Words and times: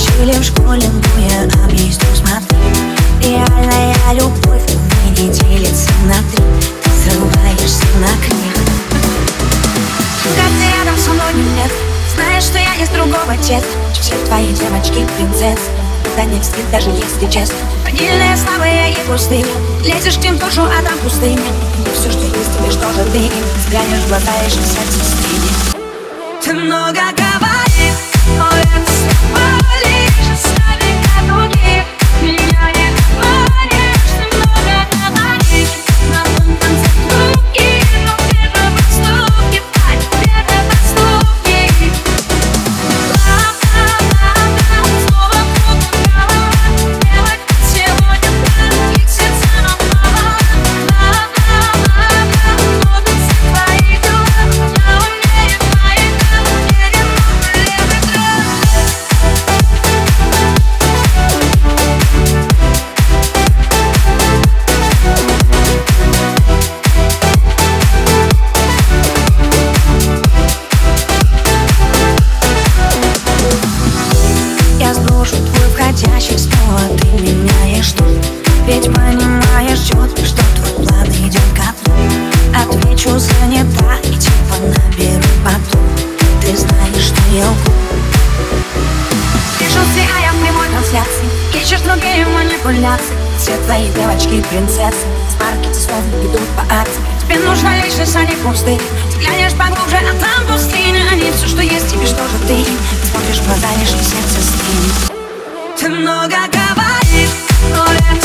учили 0.00 0.32
в 0.32 0.44
школе, 0.44 0.82
но 0.88 1.22
я 1.22 1.42
объясню, 1.64 2.06
смотри. 2.14 2.56
Реальная 3.20 3.94
любовь, 4.14 4.62
в 4.62 5.20
не 5.20 5.28
делится 5.28 5.90
на 6.04 6.14
три. 6.30 6.44
Ты 6.82 6.90
срываешься 7.10 7.84
на 8.00 8.08
крик. 8.24 8.54
Когда 10.22 10.42
ты 10.42 10.78
рядом 10.78 10.98
со 10.98 11.10
мной 11.10 11.32
нет 11.56 11.72
Знаешь, 12.14 12.44
что 12.44 12.58
я 12.58 12.74
из 12.76 12.88
другого 12.88 13.36
тет. 13.42 13.64
Все 13.92 14.14
твои 14.26 14.48
девочки 14.48 15.06
принцесс. 15.16 15.60
Да 16.16 16.24
не 16.24 16.40
встиг, 16.40 16.68
даже 16.70 16.90
если 16.90 17.30
честно. 17.30 17.56
Ванильные, 17.84 18.36
слабые 18.36 18.92
и 18.92 18.96
пустые 19.06 19.46
Лезешь 19.84 20.18
к 20.18 20.22
ним 20.22 20.38
душу, 20.38 20.62
а 20.62 20.82
там 20.82 20.98
пустыня. 20.98 21.40
Все, 21.94 22.10
что 22.10 22.22
есть, 22.22 22.58
тебе, 22.58 22.70
что 22.70 22.92
же 22.92 23.04
ты? 23.12 23.30
Взглянешь 23.58 24.04
в 24.04 24.08
глаза 24.08 24.32
и 24.46 24.50
же 24.50 24.56
сердце 24.56 25.00
стынет 25.04 26.42
Ты 26.42 26.54
много 26.54 27.00
как 27.16 27.29
другие 91.78 92.26
манипуляции? 92.26 93.16
Все 93.38 93.56
твои 93.64 93.88
девочки 93.92 94.42
принцессы. 94.50 95.06
С 95.28 95.40
маркете 95.40 95.80
словно 95.80 96.16
идут 96.26 96.46
по 96.56 96.62
акции. 96.74 97.00
Тебе 97.22 97.38
нужна 97.40 97.76
личность, 97.84 98.16
а 98.16 98.24
не 98.24 98.34
пустырь 98.36 98.80
Ты 99.12 99.18
глянешь 99.20 99.52
поглубже, 99.52 99.96
а 99.96 100.14
там 100.20 100.46
пустыня. 100.46 101.04
Они 101.12 101.30
все, 101.30 101.46
что 101.46 101.62
есть, 101.62 101.88
тебе 101.88 102.04
что 102.06 102.22
же 102.26 102.38
ты? 102.48 102.64
Смотришь 103.10 103.38
в 103.38 103.46
глаза, 103.46 103.68
лишь 103.78 103.90
сердце 103.90 104.40
стынет 104.42 105.78
Ты 105.78 105.88
много 105.90 106.36
говоришь, 106.50 107.30
но 107.72 107.84
это 107.84 108.19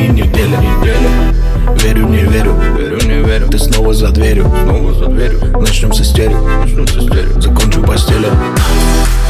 Дни 0.00 0.06
и 0.06 0.08
недели 0.08 0.56
Верю, 1.82 2.06
не 2.06 2.22
верю. 2.22 2.54
Верю, 2.54 2.98
не 3.06 3.22
верю. 3.22 3.48
Ты 3.48 3.58
снова 3.58 3.92
за 3.92 4.08
дверью. 4.08 4.50
Снова 4.62 4.94
за 4.94 5.06
дверью. 5.06 5.40
Начнем 5.60 5.92
с 5.92 6.00
истерик. 6.00 6.38
Начнем 6.40 6.86
с 6.88 6.96
истерик. 6.96 7.42
Закончу 7.42 7.82
постели 7.82 8.28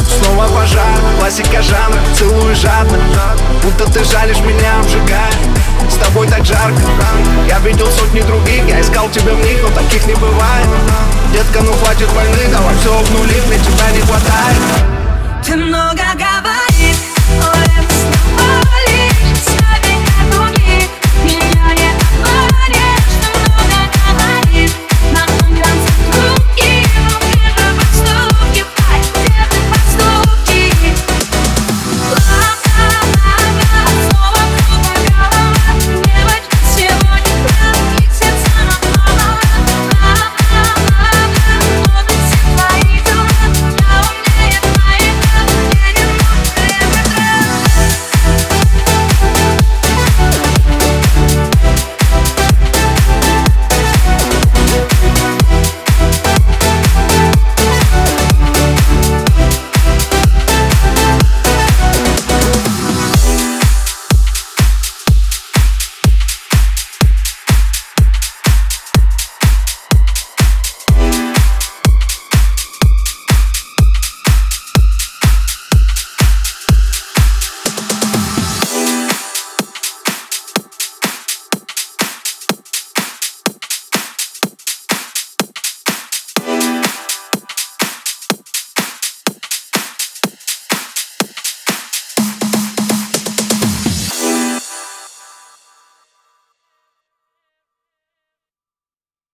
Снова 0.06 0.46
пожар, 0.54 0.86
классика 1.18 1.62
жанра. 1.62 1.98
Целую 2.16 2.54
жадно, 2.54 2.98
будто 3.64 3.90
ты 3.92 4.04
жалишь 4.04 4.38
меня, 4.40 4.78
обжигая. 4.80 5.32
С 5.90 5.94
тобой 6.04 6.28
так 6.28 6.44
жарко. 6.44 6.80
Я 7.48 7.58
видел 7.60 7.86
сотни 7.86 8.20
других, 8.20 8.68
я 8.68 8.80
искал 8.80 9.08
тебя 9.10 9.32
в 9.32 9.44
них 9.44 9.58
Но 9.62 9.70
таких 9.70 10.06
не 10.06 10.14
бывает. 10.14 10.68
Детка, 11.32 11.62
ну 11.62 11.72
хватит 11.72 12.12
войны, 12.12 12.46
давай 12.52 12.74
все 12.76 12.96
обнули 12.96 13.42
Мне 13.48 13.58
тебя 13.58 13.90
не 13.92 14.00
хватает. 14.02 14.90
Ты 15.44 15.56
много 15.56 16.02
говоришь, 16.14 17.09